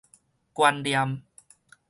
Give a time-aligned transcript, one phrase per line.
[0.55, 1.21] 觀念